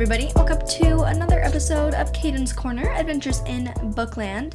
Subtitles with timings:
[0.00, 0.30] everybody.
[0.36, 3.64] Welcome to another episode of Kayden's Korner Adventures in
[3.96, 4.52] Bookland.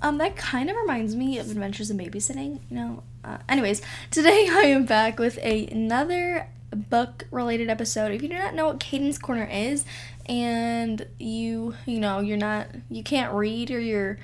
[0.00, 3.02] Um, that kind of reminds me of Adventures in Babysitting, you know.
[3.22, 8.10] Uh, anyways, today I am back with a, another book related episode.
[8.10, 9.84] If you do not know what Kayden's Korner is,
[10.24, 14.18] and you, you know, you're not, you can't read or you're,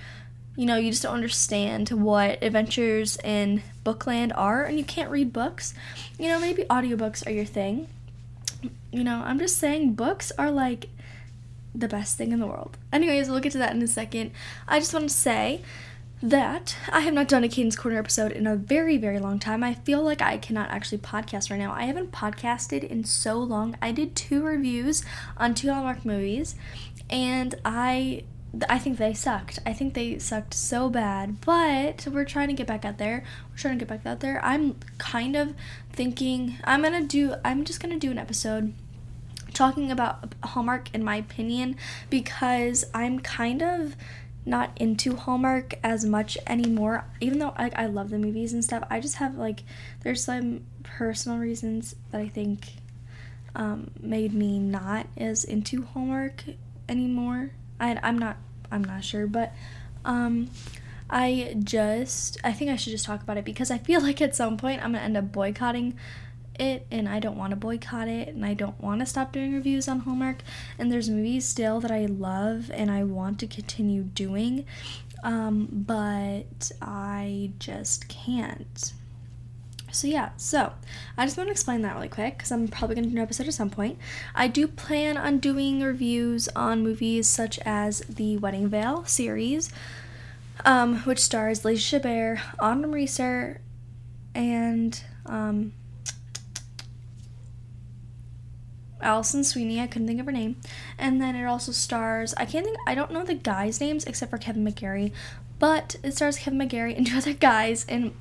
[0.56, 5.34] you know, you just don't understand what adventures in Bookland are, and you can't read
[5.34, 5.74] books,
[6.18, 7.88] you know, maybe audiobooks are your thing
[8.90, 10.88] you know, I'm just saying books are like
[11.74, 12.76] the best thing in the world.
[12.92, 14.32] Anyways, we'll get to that in a second.
[14.68, 15.62] I just want to say
[16.22, 19.64] that I have not done a Kayden's Korner episode in a very, very long time.
[19.64, 21.72] I feel like I cannot actually podcast right now.
[21.72, 23.77] I haven't podcasted in so long.
[23.82, 25.04] I did two reviews
[25.36, 26.54] on two Hallmark movies,
[27.10, 28.22] and I
[28.69, 29.58] I think they sucked.
[29.64, 33.25] I think they sucked so bad, but we're trying to get back out there.
[33.50, 34.44] We're trying to get back out there.
[34.44, 35.55] I'm kind of
[35.91, 38.75] thinking I'm gonna do, I'm just gonna do an episode
[39.55, 41.77] talking about Hallmark in my opinion
[42.11, 43.97] because I'm kind of
[44.44, 47.05] not into Hallmark as much anymore.
[47.20, 49.62] Even though like I love the movies and stuff, I just have like
[50.03, 52.66] there's some personal reasons that I think
[53.55, 56.44] um, made me not as into Hallmark
[56.89, 57.53] anymore.
[57.83, 58.36] I, I'm not
[58.70, 59.52] I'm not sure, but
[60.05, 60.48] um,
[61.11, 64.34] I just I think I should just talk about it because I feel like at
[64.34, 65.94] some point I'm gonna end up boycotting
[66.58, 69.55] it and I don't want to boycott it and I don't want to stop doing
[69.55, 70.42] reviews on Hallmark.
[70.78, 74.66] And there's movies still that I love and I want to continue doing
[75.22, 78.92] um, but I just can't
[79.92, 80.72] so yeah, so
[81.16, 83.22] I just want to explain that really quick because I'm probably going to do an
[83.22, 83.98] episode at some point.
[84.34, 89.70] I do plan on doing reviews on movies such as the Wedding Veil series,
[90.64, 93.60] um, which stars Lacey Chabert, Autumn Reeser,
[94.34, 95.72] and um,
[99.02, 99.81] Alison Sweeney.
[99.81, 100.56] I couldn't think of her name.
[100.98, 104.31] And then it also stars I can't think I don't know the guys' names except
[104.31, 105.12] for Kevin McGarry,
[105.58, 108.14] but it stars Kevin McGarry and two other guys and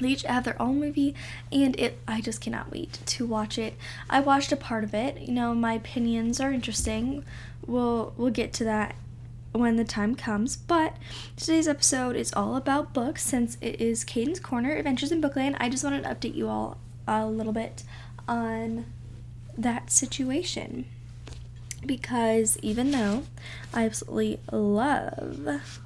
[0.00, 1.14] they each have their own movie,
[1.52, 3.74] and it I just cannot wait to watch it.
[4.08, 5.20] I watched a part of it.
[5.20, 7.24] You know, my opinions are interesting.
[7.66, 8.94] We'll we'll get to that
[9.52, 10.56] when the time comes.
[10.56, 10.96] But
[11.36, 15.56] today's episode is all about books since it is Kayden's Korner Adventures in Bookland.
[15.58, 17.82] I just wanted to update you all a little bit
[18.28, 18.86] on
[19.58, 20.86] that situation
[21.84, 23.24] because even though
[23.72, 25.80] I absolutely love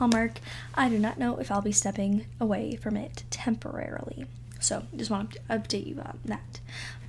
[0.00, 0.40] Hallmark,
[0.74, 4.24] I do not know if I'll be stepping away from it temporarily.
[4.58, 6.60] So, just want to update you on that.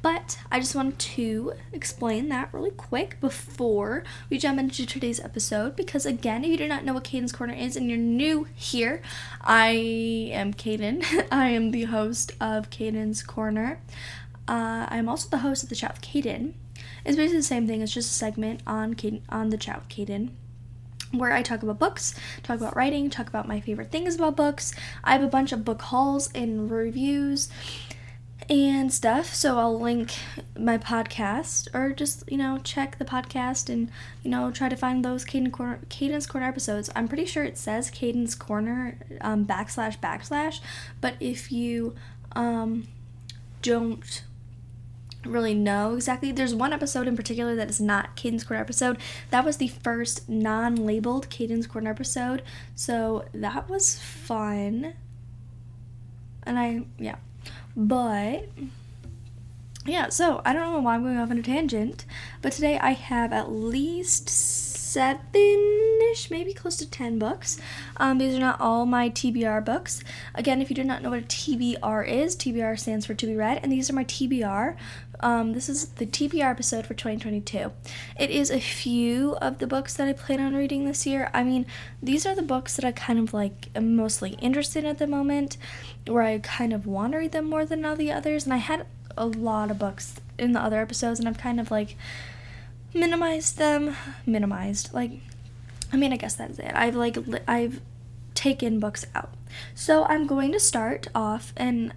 [0.01, 5.77] But I just wanted to explain that really quick before we jump into today's episode.
[5.77, 9.01] Because, again, if you do not know what Kayden's Korner is and you're new here,
[9.39, 9.69] I
[10.33, 11.05] am Kayden.
[11.31, 13.77] I am the host of Kayden's Korner.
[14.49, 16.55] Uh, I'm also the host of the Chat with Kayden.
[17.05, 18.97] It's basically the same thing, it's just a segment on,
[19.29, 20.31] on the Chat with Kayden
[21.11, 24.73] where I talk about books, talk about writing, talk about my favorite things about books.
[25.03, 27.49] I have a bunch of book hauls and reviews
[28.49, 30.13] and stuff, so I'll link
[30.57, 33.89] my podcast or just, you know, check the podcast and,
[34.23, 36.89] you know, try to find those Cadence Corner, Kayden's Korner episodes.
[36.95, 40.59] I'm pretty sure it says Cadence Corner um, backslash backslash,
[40.99, 41.95] but if you
[42.35, 42.87] um,
[43.61, 44.23] don't
[45.25, 46.31] really know exactly.
[46.31, 48.97] There's one episode in particular that is not Kayden's Korner episode.
[49.29, 52.41] That was the first non-labeled Kayden's Korner episode.
[52.75, 54.93] So that was fun.
[56.43, 57.17] And I yeah.
[57.75, 58.49] But
[59.85, 62.05] yeah, so I don't know why I'm going off on a tangent,
[62.41, 67.59] but today I have at least seven ish, maybe close to 10 books.
[67.97, 70.03] Um, these are not all my TBR books.
[70.35, 73.35] Again, if you do not know what a TBR is, TBR stands for to be
[73.35, 74.75] read, and these are my TBR.
[75.21, 77.71] Um, this is the TBR episode for 2022.
[78.19, 81.29] It is a few of the books that I plan on reading this year.
[81.33, 81.65] I mean,
[82.03, 85.07] these are the books that I kind of like am mostly interested in at the
[85.07, 85.57] moment,
[86.05, 88.57] where I kind of want to read them more than all the others, and I
[88.57, 88.85] had
[89.17, 91.95] a lot of books in the other episodes, and I've kind of like
[92.93, 93.95] minimized them.
[94.25, 95.11] Minimized, like,
[95.91, 96.71] I mean, I guess that's it.
[96.73, 97.81] I've like, li- I've
[98.33, 99.33] taken books out.
[99.75, 101.93] So I'm going to start off and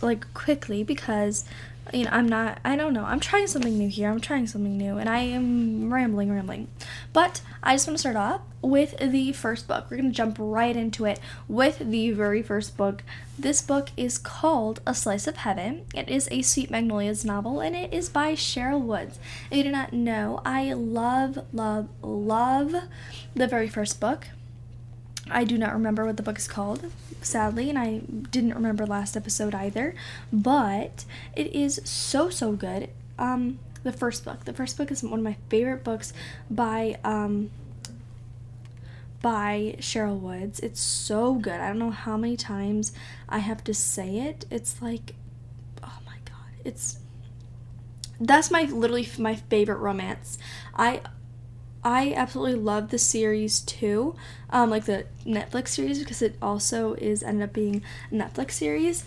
[0.00, 1.44] like quickly because
[1.92, 4.10] you know, I'm not, I don't know, I'm trying something new here.
[4.10, 6.68] I'm trying something new, and I am rambling, rambling.
[7.12, 9.86] But I just want to start off with the first book.
[9.90, 13.02] We're going to jump right into it with the very first book.
[13.38, 15.86] This book is called A Slice of Heaven.
[15.94, 19.18] It is a Sweet Magnolias novel, and it is by Sherryl Woods.
[19.50, 22.74] If you do not know, I love, love, love
[23.34, 24.28] the very first book.
[25.30, 26.86] I do not remember what the book is called,
[27.20, 27.98] sadly, and I
[28.30, 29.94] didn't remember last episode either,
[30.32, 31.04] but
[31.36, 32.90] it is so, so good.
[33.18, 34.44] Um, the first book.
[34.44, 36.12] The first book is one of my favorite books
[36.50, 37.50] by um,
[39.22, 40.60] by Sherryl Woods.
[40.60, 41.60] It's so good.
[41.60, 42.92] I don't know how many times
[43.28, 44.46] I have to say it.
[44.50, 45.14] It's like,
[45.82, 46.98] oh my god, it's
[48.20, 50.38] that's my literally my favorite romance.
[50.74, 51.00] I
[51.84, 54.16] I absolutely love the series too,
[54.50, 59.04] um, like the Netflix series because it also is ended up being a Netflix series.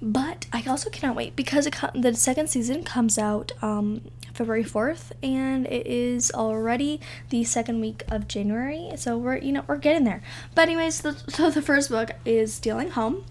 [0.00, 4.02] But I also cannot wait because the second season comes out um,
[4.32, 7.00] February 4th and it is already
[7.30, 8.92] the second week of January.
[8.96, 10.22] So we're, you know, we're getting there.
[10.54, 13.24] But anyways, the, so the first book is Stealing Home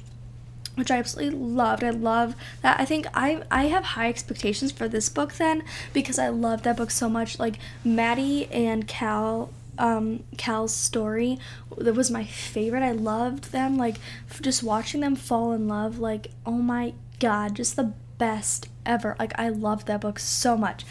[0.78, 1.84] which I absolutely loved.
[1.84, 2.80] I love that.
[2.80, 6.78] I think I I have high expectations for this book then because I love that
[6.78, 7.40] book so much.
[7.40, 11.40] Like Maddie and Cal um, Cal's story
[11.78, 12.84] that was my favorite.
[12.84, 13.76] I loved them.
[13.76, 13.96] Like
[14.40, 15.98] just watching them fall in love.
[15.98, 19.16] Like oh my god, just the best ever.
[19.18, 20.86] Like I loved that book so much.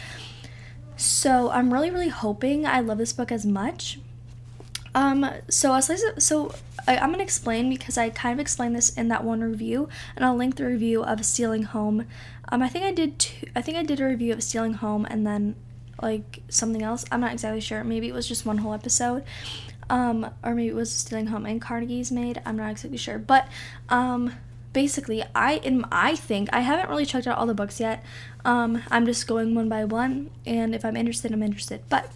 [0.97, 3.99] So I'm really really hoping I love this book as much.
[4.93, 6.53] Um, so as so
[6.87, 10.25] I, am gonna explain because I kind of explained this in that one review, and
[10.25, 12.07] I'll link the review of Stealing Home.
[12.49, 15.05] Um, I think I did two, I think I did a review of Stealing Home
[15.09, 15.55] and then
[16.01, 17.05] like something else.
[17.11, 17.83] I'm not exactly sure.
[17.83, 19.23] Maybe it was just one whole episode.
[19.89, 22.41] Um, or maybe it was Stealing Home and Carnegie's Maid.
[22.45, 23.17] I'm not exactly sure.
[23.17, 23.47] But
[23.89, 24.33] um,
[24.73, 28.03] basically, I in I think I haven't really checked out all the books yet.
[28.45, 31.81] Um, I'm just going one by one, and if I'm interested, I'm interested.
[31.89, 32.11] But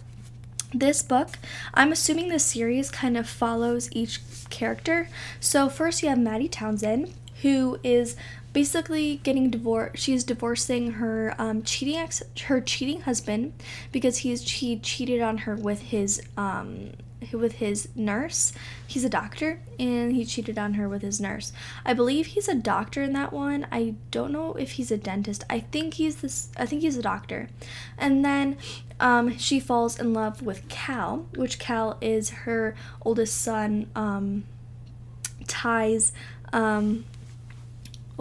[0.74, 1.38] this book,
[1.74, 4.20] I'm assuming the series kind of follows each
[4.50, 5.08] character.
[5.40, 8.16] So first you have Maddie Townsend, who is
[8.52, 10.02] basically getting divorced.
[10.02, 13.52] She's divorcing her um, cheating ex- her cheating husband
[13.90, 16.92] because he's he cheated on her with his um,
[17.32, 18.52] with his nurse.
[18.86, 21.52] He's a doctor and he cheated on her with his nurse.
[21.84, 23.66] I believe he's a doctor in that one.
[23.70, 25.44] I don't know if he's a dentist.
[25.48, 27.48] I think he's this I think he's a doctor.
[27.98, 28.56] And then
[29.00, 34.44] um, she falls in love with Cal, which Cal is her oldest son um,
[35.46, 36.12] Ty's
[36.52, 37.04] um,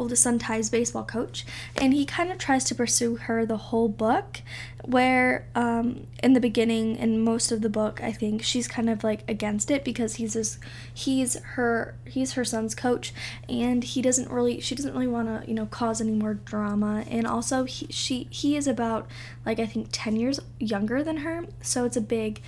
[0.02, 1.46] oldest son Ty's baseball coach,
[1.76, 4.42] and he kind of tries to pursue her the whole book.
[4.84, 9.04] Where um, in the beginning, in most of the book, I think she's kind of
[9.04, 10.58] like against it because he's his,
[10.92, 13.14] he's her he's her son's coach,
[13.48, 17.06] and he doesn't really she doesn't really want to you know cause any more drama,
[17.08, 19.08] and also he she he is about
[19.46, 22.42] like I think ten years younger than her, so it's a big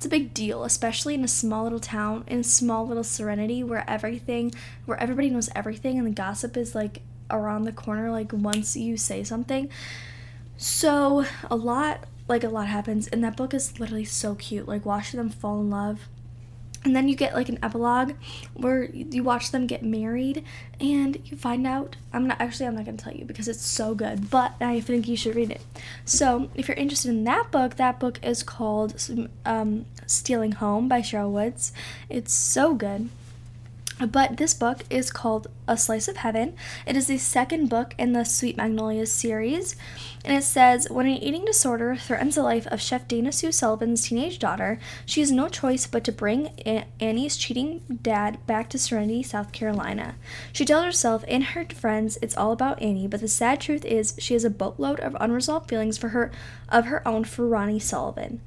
[0.00, 3.84] it's a big deal, especially in a small little town, in small little serenity where
[3.86, 4.50] everything,
[4.86, 8.96] where everybody knows everything and the gossip is like around the corner, like once you
[8.96, 9.68] say something.
[10.56, 14.66] So, a lot, like a lot happens, and that book is literally so cute.
[14.66, 16.08] Like, watching them fall in love
[16.84, 18.12] and then you get like an epilogue
[18.54, 20.44] where you watch them get married
[20.80, 23.64] and you find out i'm not actually i'm not going to tell you because it's
[23.64, 25.60] so good but i think you should read it.
[26.04, 28.94] So if you're interested in that book that book is called
[29.44, 31.72] um, stealing home by Sherryl woods.
[32.08, 33.08] It's so good
[34.06, 36.54] but this book is called A Slice of Heaven.
[36.86, 39.76] It is the second book in the Sweet Magnolias series.
[40.24, 44.08] And it says When an eating disorder threatens the life of Chef Dana Sue Sullivan's
[44.08, 46.48] teenage daughter, she has no choice but to bring
[47.00, 50.14] Annie's cheating dad back to Serenity, South Carolina.
[50.52, 54.14] She tells herself and her friends it's all about Annie, but the sad truth is
[54.18, 56.30] she has a boatload of unresolved feelings for her
[56.68, 58.40] of her own for Ronnie Sullivan.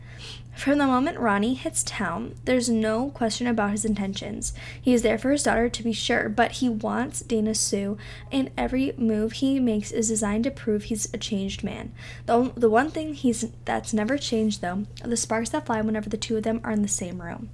[0.56, 4.54] From the moment Ronnie hits town, there's no question about his intentions.
[4.80, 7.98] He is there for his daughter to be sure, but he wants Dana Sue,
[8.32, 11.92] and every move he makes is designed to prove he's a changed man.
[12.28, 16.08] The, the one thing he's that's never changed, though, are the sparks that fly whenever
[16.08, 17.50] the two of them are in the same room.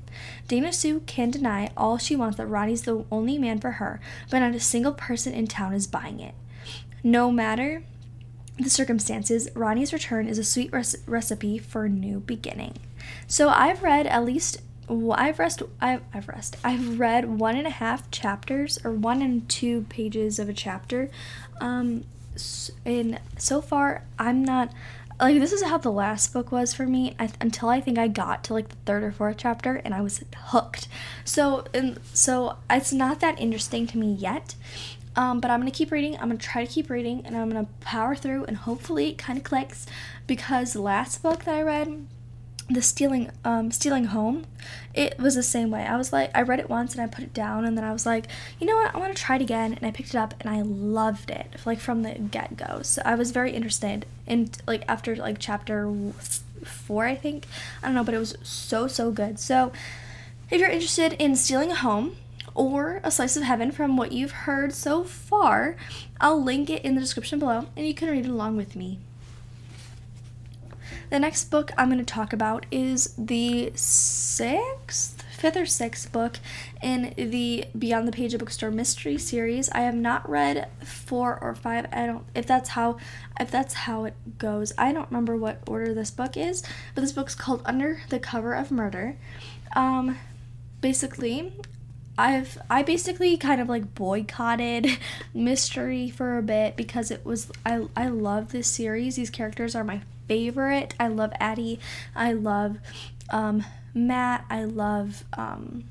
[0.48, 4.40] Dana Sue can deny all she wants that Ronnie's the only man for her, but
[4.40, 6.36] not a single person in town is buying it.
[7.02, 7.84] No matter
[8.60, 12.76] the circumstances, Ronnie's return is a sweet res- recipe for a new beginning.
[13.28, 17.72] So I've read at least I've rest I've, I've rest I've read one and a
[17.72, 21.10] half chapters or one and two pages of a chapter,
[21.62, 22.06] um,
[22.86, 24.72] and so far I'm not
[25.20, 28.08] like this is how the last book was for me I, until I think I
[28.08, 30.88] got to like the third or fourth chapter and I was hooked.
[31.24, 34.56] So and so it's not that interesting to me yet.
[35.16, 36.16] Um, but I'm gonna keep reading.
[36.16, 39.38] I'm gonna try to keep reading, and I'm gonna power through, and hopefully it kind
[39.38, 39.86] of clicks.
[40.28, 42.08] Because the last book that I read
[42.70, 44.46] the stealing um stealing home
[44.94, 45.84] it was the same way.
[45.84, 47.92] I was like i read it once and i put it down and then i
[47.92, 48.26] was like
[48.60, 48.94] you know what?
[48.94, 51.56] I want to try it again and i picked it up and i loved it
[51.66, 52.82] like from the get-go.
[52.84, 55.92] So i was very interested in like after like chapter
[56.64, 57.46] four i think.
[57.82, 59.40] I don't know but it was so so good.
[59.40, 59.72] So
[60.52, 62.16] if you're interested in stealing a home
[62.56, 65.76] or a slice of heaven from what you've heard so far
[66.20, 69.00] i'll link it in the description below and you can read along with me
[71.10, 76.38] The next book I'm going to talk about is the sixth, fifth or sixth book
[76.84, 79.70] in the Beyond the Page of Bookstore mystery series.
[79.72, 81.88] I have not read four or five.
[81.92, 82.98] I don't if that's how
[83.40, 84.72] if that's how it goes.
[84.78, 86.62] I don't remember what order this book is,
[86.94, 89.18] but this book's called Under the Cover of Murder.
[89.76, 90.20] Um,
[90.80, 91.54] basically,
[92.20, 95.00] I've I basically kind of like boycotted
[95.34, 99.16] mystery for a bit because it was I I love this series.
[99.16, 100.94] These characters are my favorite.
[100.98, 101.80] I love Addie.
[102.16, 102.78] I love
[103.30, 104.46] um, Matt.
[104.50, 105.84] I love um,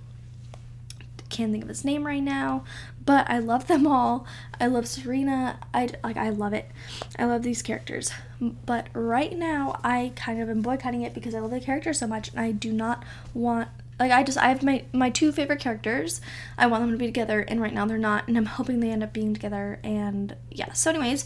[1.29, 2.65] can't think of his name right now,
[3.05, 4.27] but I love them all.
[4.61, 5.59] I love Serena.
[5.75, 6.71] I like I love it.
[7.19, 8.11] I love these characters.
[8.41, 12.07] But right now I kind of am boycotting it because I love the characters so
[12.07, 13.05] much and I do not
[13.35, 13.69] want
[13.99, 16.21] like I just I have my my two favorite characters.
[16.57, 18.91] I want them to be together and right now they're not and I'm hoping they
[18.91, 20.73] end up being together and yeah.
[20.73, 21.25] So anyways,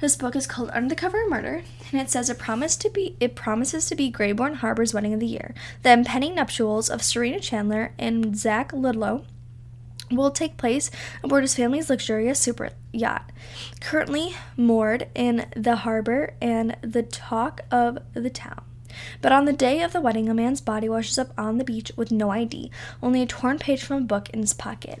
[0.00, 2.90] this book is called Under the Cover of Murder and it says it promised to
[2.90, 5.54] be it promises to be Greyborne Harbor's wedding of the year.
[5.82, 9.24] The impending nuptials of Serena Chandler and Zach Ludlow
[10.10, 10.90] will take place
[11.22, 13.30] aboard his family's luxurious super yacht,
[13.80, 18.62] currently moored in the harbor and the talk of the town.
[19.22, 21.92] But on the day of the wedding, a man's body washes up on the beach
[21.96, 25.00] with no ID, only a torn page from a book in his pocket.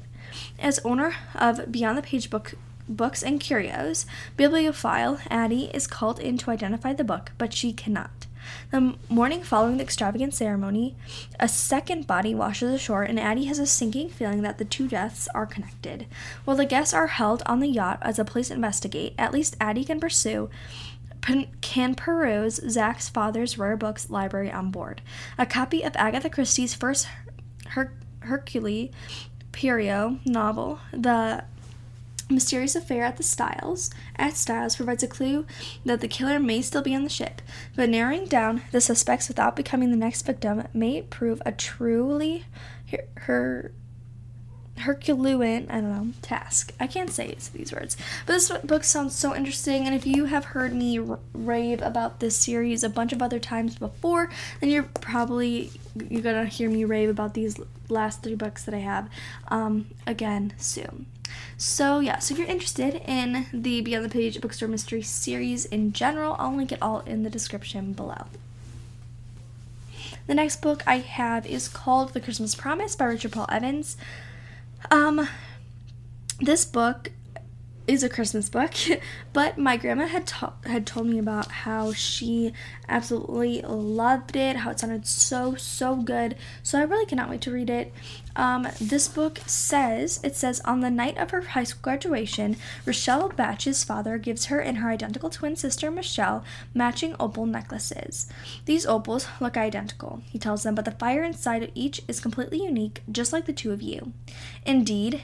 [0.60, 2.54] As owner of Beyond the Page book
[2.90, 4.06] books and curios,
[4.36, 8.26] bibliophile Addie is called in to identify the book, but she cannot.
[8.70, 10.96] The morning following the extravagant ceremony,
[11.38, 15.28] a second body washes ashore, and Addie has a sinking feeling that the two deaths
[15.34, 16.06] are connected.
[16.44, 19.84] While the guests are held on the yacht as the police investigate, at least Addie
[19.84, 20.50] can pursue
[21.60, 25.02] can peruse Zach's father's rare books library on board.
[25.38, 27.06] A copy of Agatha Christie's first
[27.68, 28.90] Her- Hercule
[29.52, 31.44] Poirot novel, The
[32.30, 35.46] Mysterious Affair at the Styles at Styles provides a clue
[35.84, 37.42] that the killer may still be on the ship,
[37.76, 42.44] but narrowing down the suspects without becoming the next victim may prove a truly
[42.90, 43.72] her, her
[44.80, 46.72] Herculean, I don't know, task.
[46.80, 47.96] I can't say these words.
[48.26, 52.20] But this book sounds so interesting, and if you have heard me r- rave about
[52.20, 55.70] this series a bunch of other times before, then you're probably
[56.08, 59.08] you're gonna hear me rave about these last three books that I have
[59.48, 61.06] um, again soon.
[61.56, 65.92] So yeah, so if you're interested in the Beyond the Page Bookstore Mystery series in
[65.92, 68.26] general, I'll link it all in the description below.
[70.26, 73.96] The next book I have is called The Christmas Promise by Richard Paul Evans.
[74.90, 75.28] Um,
[76.40, 77.10] this book
[77.90, 78.72] is a Christmas book,
[79.32, 80.30] but my grandma had
[80.64, 82.52] had told me about how she
[82.88, 86.36] absolutely loved it, how it sounded so so good.
[86.62, 87.92] So I really cannot wait to read it.
[88.36, 92.56] Um, this book says it says on the night of her high school graduation,
[92.86, 98.28] Rochelle Batch's father gives her and her identical twin sister Michelle matching opal necklaces.
[98.66, 102.62] These opals look identical, he tells them, but the fire inside of each is completely
[102.62, 104.12] unique, just like the two of you.
[104.64, 105.22] Indeed,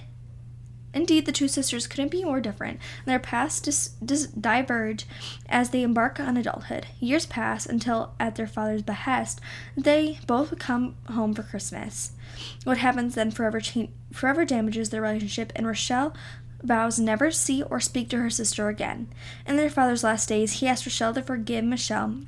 [0.97, 5.07] Indeed, the two sisters couldn't be more different, and their paths dis- dis- diverge
[5.47, 6.87] as they embark on adulthood.
[6.99, 9.39] Years pass until, at their father's behest,
[9.77, 12.13] they both come home for Christmas.
[12.65, 16.15] What happens then forever, cha- forever damages their relationship, and Rochelle
[16.63, 19.09] vows never to see or speak to her sister again.
[19.47, 22.23] In their father's last days, he asks Rochelle to forgive Michelle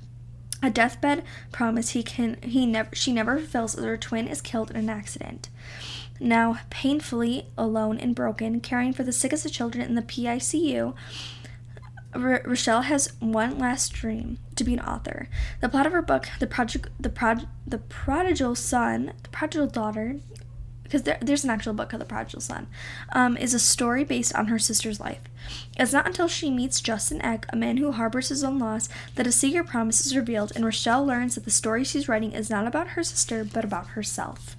[0.63, 1.23] a deathbed
[1.53, 4.91] promise he can he never she never fulfills as her twin is killed in an
[4.91, 5.49] accident.
[6.21, 10.95] Now painfully alone and broken, caring for the sickest of children in the PICU,
[12.15, 15.29] R- Rochelle has one last dream to be an author.
[15.61, 20.17] The plot of her book, the the prod, the prodigal son, the prodigal daughter,
[20.83, 22.67] because there, there's an actual book called The Prodigal Son,
[23.13, 25.21] um, is a story based on her sister's life.
[25.79, 29.27] It's not until she meets Justin Eck, a man who harbors his own loss, that
[29.27, 32.67] a secret promise is revealed, and Rochelle learns that the story she's writing is not
[32.67, 34.57] about her sister, but about herself.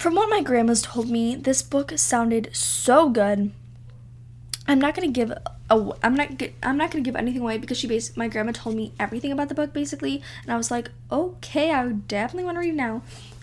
[0.00, 3.52] From what my grandma's told me, this book sounded so good.
[4.66, 5.42] I'm not gonna give a
[6.02, 9.30] I'm not I'm not gonna give anything away because she my grandma told me everything
[9.30, 13.02] about the book basically, and I was like, okay, I definitely want to read now.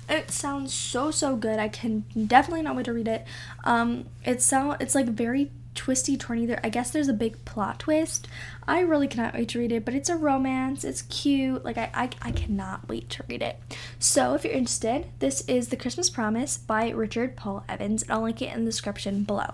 [0.10, 1.60] It sounds so so good.
[1.60, 3.28] I can definitely not wait to read it.
[3.64, 6.60] Um, it sound it's like very twisty turny there.
[6.62, 8.28] I guess there's a big plot twist.
[8.68, 10.84] I really cannot wait to read it, but it's a romance.
[10.84, 11.64] It's cute.
[11.64, 13.58] Like I, I, I cannot wait to read it.
[13.98, 18.24] So if you're interested, this is The Christmas Promise by Richard Paul Evans, and I'll
[18.24, 19.54] link it in the description below.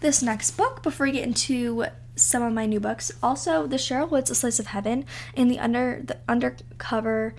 [0.00, 4.10] This next book, before we get into some of my new books, also the Sherryl
[4.10, 7.34] Woods A Slice of Heaven and the under the undercover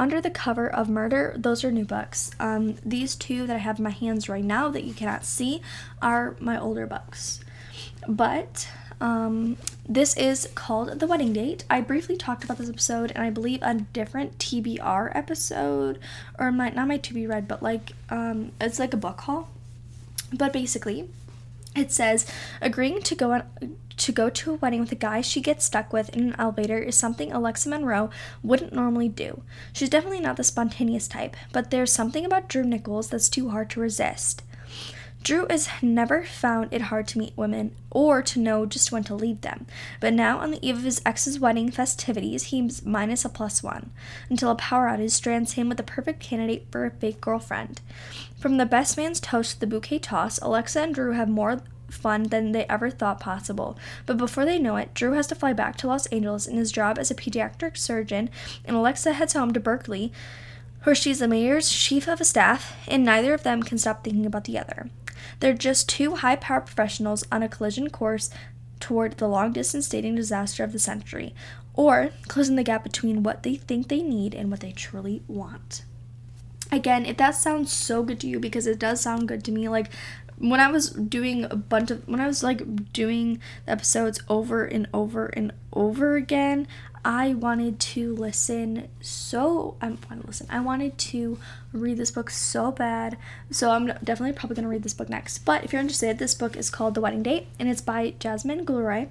[0.00, 2.30] under the cover of Murder, those are new books.
[2.40, 5.60] Um, these two that I have in my hands right now that you cannot see
[6.00, 7.40] are my older books.
[8.08, 8.66] But
[9.00, 9.56] Um,
[9.88, 11.64] this is called The Wedding Date.
[11.70, 15.98] I briefly talked about this episode, and I believe a different TBR episode,
[16.38, 19.48] or my not my to be read, but like um, it's like a book haul.
[20.32, 21.08] But basically,
[21.74, 22.26] it says
[22.60, 23.44] agreeing to go on
[24.00, 26.78] to go to a wedding with a guy she gets stuck with in an elevator
[26.78, 28.10] is something Alexa Monroe
[28.42, 29.42] wouldn't normally do.
[29.72, 33.70] She's definitely not the spontaneous type, but there's something about Drew Nichols that's too hard
[33.70, 34.42] to resist.
[35.22, 39.14] Drew has never found it hard to meet women or to know just when to
[39.14, 39.66] leave them,
[40.00, 43.90] but now on the eve of his ex's wedding festivities, he's minus a plus one,
[44.30, 47.82] until a power outage strands him with the perfect candidate for a fake girlfriend.
[48.38, 52.24] From the best man's toast to the bouquet toss, Alexa and Drew have more fun
[52.24, 53.76] than they ever thought possible.
[54.06, 56.72] But before they know it, Drew has to fly back to Los Angeles in his
[56.72, 58.30] job as a pediatric surgeon,
[58.64, 60.12] and Alexa heads home to Berkeley,
[60.84, 64.44] where she's the mayor's chief of staff, and neither of them can stop thinking about
[64.44, 64.88] the other.
[65.40, 68.30] They're just two high powered professionals on a collision course
[68.78, 71.34] toward the long distance dating disaster of the century,
[71.74, 75.84] or closing the gap between what they think they need and what they truly want.
[76.72, 79.68] Again, if that sounds so good to you, because it does sound good to me,
[79.68, 79.90] like
[80.40, 84.64] when I was doing a bunch of when I was like doing the episodes over
[84.64, 86.66] and over and over again,
[87.04, 90.46] I wanted to listen so I want to listen.
[90.50, 91.38] I wanted to
[91.72, 93.18] read this book so bad.
[93.50, 95.38] So I'm definitely probably going to read this book next.
[95.44, 98.64] But if you're interested, this book is called The Wedding Date and it's by Jasmine
[98.64, 99.08] Guillory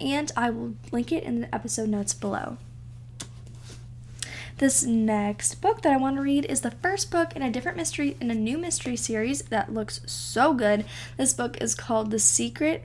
[0.00, 2.56] and I will link it in the episode notes below.
[4.60, 7.78] This next book that I want to read is the first book in a different
[7.78, 10.84] mystery in a new mystery series that looks so good.
[11.16, 12.84] This book is called The Secret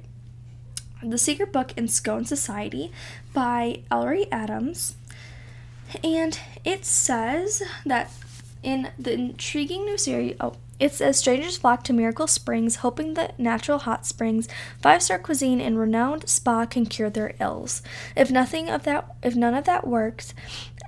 [1.04, 2.94] The Secret Book in Scone Society
[3.34, 4.96] by Ellery Adams.
[6.02, 8.10] And it says that
[8.64, 13.40] in the intriguing new series, oh, it says strangers flock to Miracle Springs, hoping that
[13.40, 14.48] natural hot springs,
[14.82, 17.82] five-star cuisine, and renowned spa can cure their ills.
[18.16, 20.34] If nothing of that, if none of that works,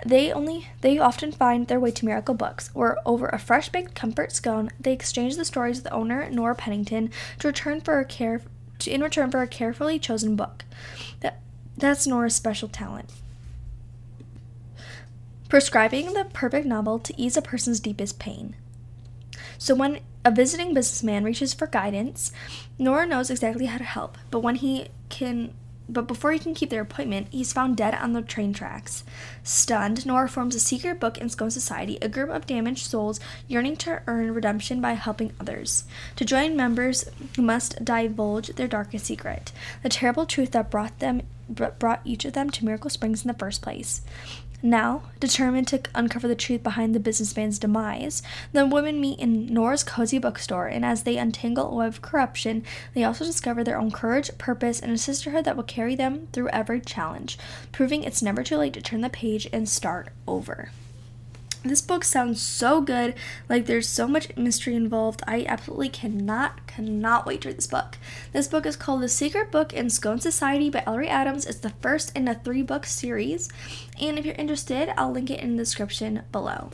[0.05, 3.95] they only they often find their way to Miracle Books, where over a fresh baked
[3.95, 8.05] comfort scone, they exchange the stories of the owner Nora Pennington to return for a
[8.05, 8.41] care
[8.79, 10.65] to, in return for a carefully chosen book.
[11.21, 11.39] That
[11.77, 13.09] that's Nora's special talent.
[15.49, 18.55] Prescribing the perfect novel to ease a person's deepest pain.
[19.57, 22.31] So when a visiting businessman reaches for guidance,
[22.77, 25.53] Nora knows exactly how to help, but when he can
[25.89, 29.03] but before he can keep their appointment, he's found dead on the train tracks.
[29.43, 33.77] Stunned, Nora forms a secret book in Scone Society, a group of damaged souls yearning
[33.77, 35.85] to earn redemption by helping others.
[36.17, 37.05] To join members
[37.37, 42.49] must divulge their darkest secret, the terrible truth that brought them brought each of them
[42.49, 44.01] to Miracle Springs in the first place.
[44.63, 49.83] Now, determined to uncover the truth behind the businessman's demise, the women meet in Nora's
[49.83, 52.63] cozy bookstore, and as they untangle a web of corruption,
[52.95, 56.49] they also discover their own courage, purpose, and a sisterhood that will carry them through
[56.49, 57.37] every challenge,
[57.71, 60.71] proving it's never too late to turn the page and start over.
[61.63, 63.13] This book sounds so good.
[63.49, 65.21] Like there's so much mystery involved.
[65.27, 67.97] I absolutely cannot, cannot wait to read this book.
[68.31, 71.45] This book is called The Secret Book in Scone Society by Ellery Adams.
[71.45, 73.49] It's the first in a three book series.
[73.99, 76.69] And if you're interested, I'll link it in the description below.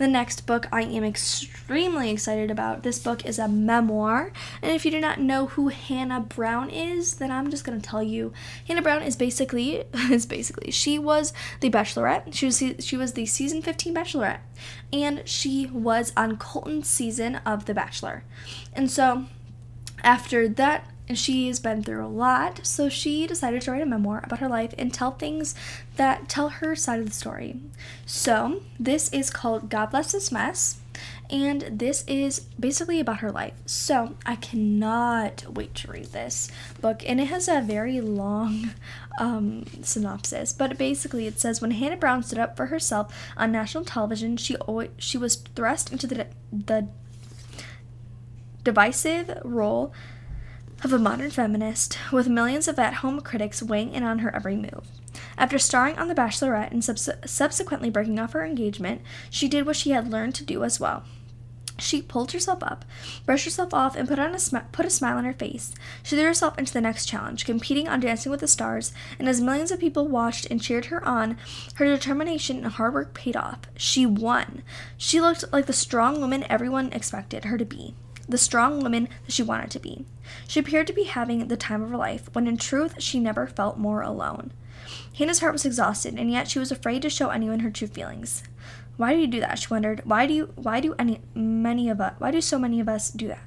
[0.00, 2.84] The next book I am extremely excited about.
[2.84, 4.32] This book is a memoir,
[4.62, 8.02] and if you do not know who Hannah Brown is, then I'm just gonna tell
[8.02, 8.32] you.
[8.66, 12.32] Hannah Brown is basically is basically she was the Bachelorette.
[12.32, 14.40] She was she was the season 15 Bachelorette,
[14.90, 18.24] and she was on Colton's season of The Bachelor,
[18.72, 19.26] and so
[20.02, 23.86] after that and she has been through a lot, so she decided to write a
[23.86, 25.56] memoir about her life and tell things
[25.96, 27.58] that tell her side of the story.
[28.06, 30.78] So, this is called God Bless This Mess,
[31.28, 33.54] and this is basically about her life.
[33.66, 36.48] So, I cannot wait to read this
[36.80, 38.70] book, and it has a very long
[39.18, 43.84] um, synopsis, but basically it says when Hannah Brown stood up for herself on national
[43.84, 46.86] television, she always, she was thrust into the the
[48.62, 49.92] divisive role
[50.82, 54.56] of a modern feminist, with millions of at home critics weighing in on her every
[54.56, 54.86] move.
[55.36, 59.76] After starring on The Bachelorette and subs- subsequently breaking off her engagement, she did what
[59.76, 61.04] she had learned to do as well.
[61.78, 62.84] She pulled herself up,
[63.24, 65.74] brushed herself off, and put on a sm- put a smile on her face.
[66.02, 69.40] She threw herself into the next challenge, competing on Dancing with the Stars, and as
[69.40, 71.38] millions of people watched and cheered her on,
[71.76, 73.60] her determination and hard work paid off.
[73.76, 74.62] She won.
[74.98, 77.94] She looked like the strong woman everyone expected her to be
[78.30, 80.04] the strong woman that she wanted to be.
[80.48, 83.46] She appeared to be having the time of her life, when in truth she never
[83.46, 84.52] felt more alone.
[85.16, 88.42] Hannah's heart was exhausted, and yet she was afraid to show anyone her true feelings.
[88.96, 89.58] Why do you do that?
[89.58, 90.02] She wondered.
[90.04, 93.10] Why do you why do any many of us why do so many of us
[93.10, 93.40] do that?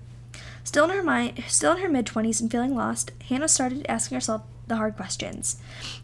[0.64, 4.16] Still in her mind, still in her mid 20s and feeling lost, Hannah started asking
[4.16, 5.58] herself the hard questions.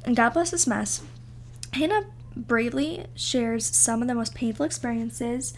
[0.03, 1.01] And God bless this mess,
[1.73, 5.53] Hannah bravely shares some of the most painful experiences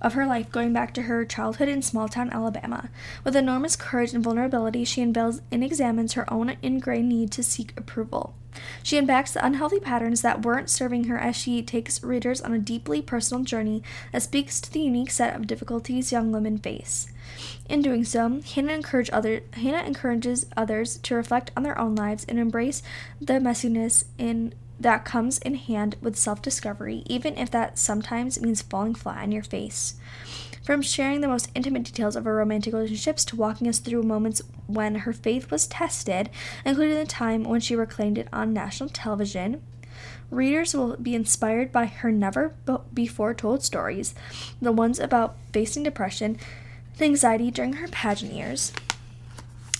[0.00, 2.90] of her life going back to her childhood in small town Alabama.
[3.24, 7.72] With enormous courage and vulnerability, she unveils and examines her own ingrained need to seek
[7.76, 8.34] approval.
[8.82, 12.58] She unpacks the unhealthy patterns that weren't serving her as she takes readers on a
[12.58, 13.82] deeply personal journey
[14.12, 17.08] that speaks to the unique set of difficulties young women face.
[17.68, 22.24] In doing so, Hannah, encourage other, Hannah encourages others to reflect on their own lives
[22.28, 22.82] and embrace
[23.20, 28.62] the messiness in that comes in hand with self discovery, even if that sometimes means
[28.62, 29.94] falling flat on your face.
[30.62, 34.42] From sharing the most intimate details of her romantic relationships to walking us through moments
[34.66, 36.28] when her faith was tested,
[36.64, 39.62] including the time when she reclaimed it on national television,
[40.30, 42.54] readers will be inspired by her never
[42.92, 44.14] before told stories,
[44.60, 46.36] the ones about facing depression
[47.00, 48.72] anxiety during her pageant years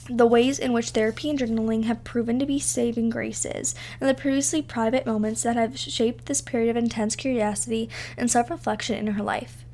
[0.08, 4.14] the ways in which therapy and journaling have proven to be saving graces, and the
[4.14, 9.08] previously private moments that have shaped this period of intense curiosity and self reflection in
[9.08, 9.65] her life.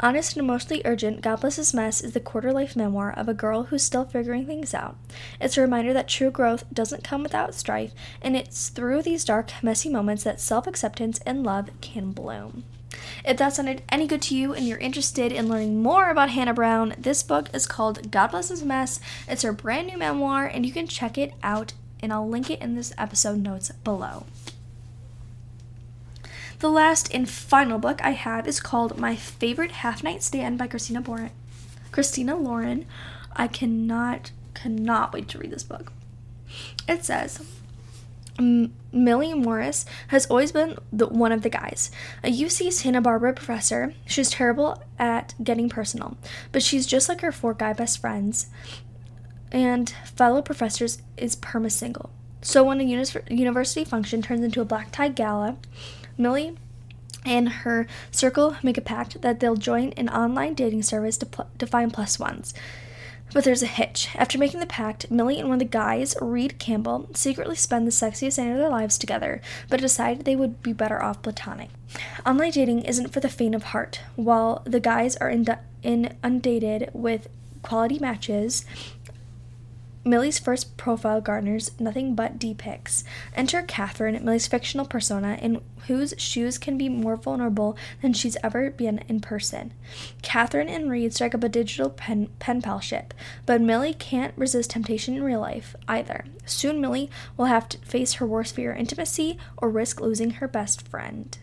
[0.00, 3.34] Honest and emotionally urgent, God Bless This Mess is the quarter life memoir of a
[3.34, 4.96] girl who's still figuring things out.
[5.40, 9.52] It's a reminder that true growth doesn't come without strife, and it's through these dark,
[9.62, 12.64] messy moments that self acceptance and love can bloom.
[13.24, 16.54] If that sounded any good to you and you're interested in learning more about Hannah
[16.54, 19.00] Brown, this book is called God Bless Mess.
[19.28, 22.60] It's her brand new memoir, and you can check it out, and I'll link it
[22.60, 24.26] in this episode notes below.
[26.60, 30.66] The last and final book I have is called My Favorite Half Night Stand by
[30.66, 31.30] Christina Boren.
[31.90, 32.84] Christina Lauren.
[33.34, 35.90] I cannot, cannot wait to read this book.
[36.86, 37.42] It says,
[38.38, 41.90] Millie Morris has always been the, one of the guys.
[42.22, 46.18] A UC Santa Barbara professor, she's terrible at getting personal,
[46.52, 48.48] but she's just like her four guy best friends
[49.50, 52.10] and fellow professors is perma single.
[52.42, 55.56] So when a uni- university function turns into a black tie gala,
[56.20, 56.56] Millie
[57.24, 61.50] and her circle make a pact that they'll join an online dating service to, pl-
[61.58, 62.54] to find plus ones.
[63.32, 64.08] But there's a hitch.
[64.16, 67.92] After making the pact, Millie and one of the guys, Reed Campbell, secretly spend the
[67.92, 71.70] sexiest night of their lives together, but decide they would be better off platonic.
[72.26, 74.00] Online dating isn't for the faint of heart.
[74.16, 77.28] While the guys are in undated with
[77.62, 78.64] quality matches,
[80.02, 83.04] Millie's first profile garners nothing but D pics.
[83.34, 88.70] Enter Catherine, Millie's fictional persona, in whose shoes can be more vulnerable than she's ever
[88.70, 89.74] been in person.
[90.22, 93.10] Catherine and Reed strike up a digital pen, pen palship,
[93.44, 96.24] but Millie can't resist temptation in real life either.
[96.46, 100.88] Soon, Millie will have to face her worst fear intimacy or risk losing her best
[100.88, 101.36] friend.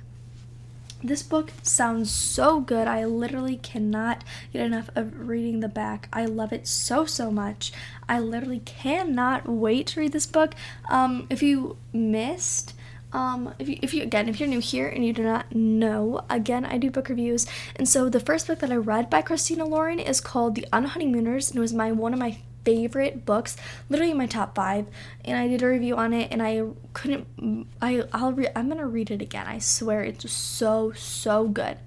[1.04, 2.88] This book sounds so good.
[2.88, 6.10] I literally cannot get enough of reading the back.
[6.12, 7.72] I love it so, so much.
[8.10, 10.56] I literally cannot wait to read this book.
[10.90, 12.74] Um, if you missed,
[13.14, 16.26] um, if you, if you again, if you're new here and you do not know,
[16.30, 19.66] again, I do book reviews, and so the first book that I read by Christina
[19.66, 23.56] Lauren is called The Unhoneymooners, and it was my one of my favorite books,
[23.88, 24.88] literally my top five.
[25.24, 27.68] And I did a review on it, and I couldn't.
[27.82, 29.48] I I'll re- I'm gonna read it again.
[29.48, 31.78] I swear it's so so good.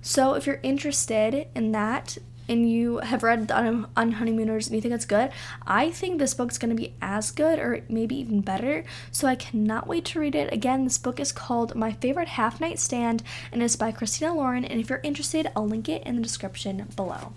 [0.00, 4.94] So if you're interested in that, and you have read on, Unhoneymooners and you think
[4.94, 5.30] it's good,
[5.66, 8.84] I think this book's going to be as good or maybe even better.
[9.10, 10.52] So I cannot wait to read it.
[10.52, 13.22] Again, this book is called My Favorite Half Night Stand
[13.52, 14.64] and it's by Christina Lauren.
[14.64, 17.34] And if you're interested, I'll link it in the description below.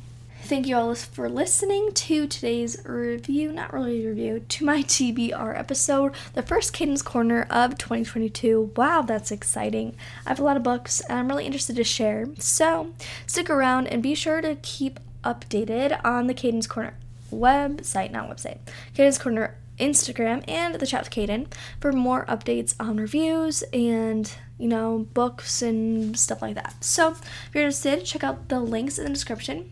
[0.51, 6.13] Thank you all for listening to today's review, not really review, to my TBR episode,
[6.33, 8.73] the first Kayden's Korner of 2022.
[8.75, 9.95] Wow, that's exciting.
[10.25, 12.27] I have a lot of books and I'm really interested to share.
[12.37, 12.91] So
[13.25, 16.95] stick around and be sure to keep updated on the Kayden's Korner
[17.31, 18.57] website, not website,
[18.93, 21.47] Kayden's Korner Instagram and the chat with Kayden
[21.79, 26.83] for more updates on reviews and you know books and stuff like that.
[26.83, 27.21] So if
[27.53, 29.71] you're interested, check out the links in the description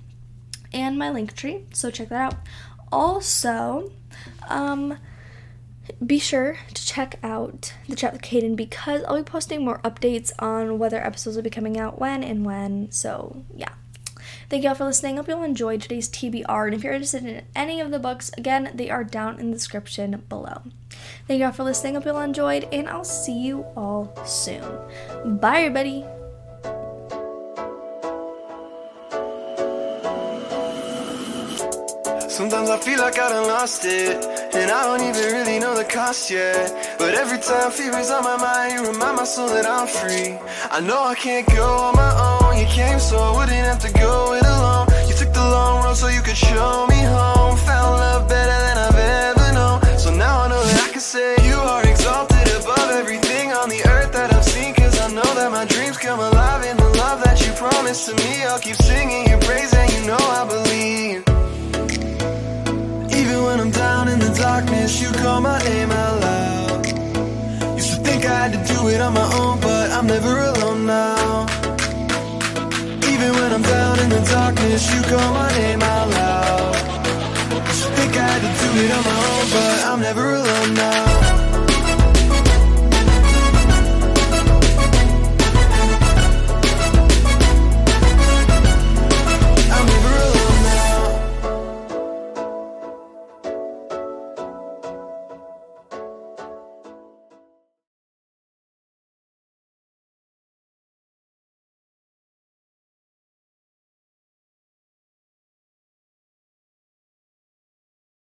[0.74, 1.66] and my link tree.
[1.74, 2.36] So check that out.
[2.92, 3.92] Also,
[4.48, 4.98] um,
[6.06, 10.32] be sure to check out the chat with Kayden because I'll be posting more updates
[10.40, 12.92] on whether episodes will be coming out when and when.
[12.92, 13.70] So yeah.
[14.50, 15.18] Thank you all for listening.
[15.18, 16.66] Hope you all enjoyed today's TBR.
[16.66, 19.58] And if you're interested in any of the books, again, they are down in the
[19.58, 20.64] description below.
[21.28, 21.94] Thank you all for listening.
[21.94, 24.64] Hope you all enjoyed, and I'll see you all soon.
[25.40, 26.04] Bye, everybody.
[32.40, 34.16] Sometimes I feel like I done lost it,
[34.56, 36.72] and I don't even really know the cost yet.
[36.98, 40.40] But every time fear is on my mind, you remind my soul that I'm free.
[40.72, 42.58] I know I can't go on my own.
[42.58, 44.88] You came so I wouldn't have to go it alone.
[45.10, 47.58] You took the long road so you could show me home.
[47.58, 50.00] Found love better than I've ever known.
[50.00, 53.84] So now I know that I can say you are exalted above everything on the
[53.92, 54.74] earth that I've seen.
[54.76, 58.16] Cause I know that my dreams come alive in the love that you promised to
[58.16, 58.46] me.
[58.46, 59.79] I'll keep singing your praises.
[64.90, 66.86] Darkness, you call my name out loud.
[67.78, 70.86] Used to think I had to do it on my own, but I'm never alone
[70.86, 71.46] now.
[73.12, 76.76] Even when I'm down in the darkness, you call my name out loud.
[77.68, 81.29] Used to think I had to do it on my own, but I'm never alone.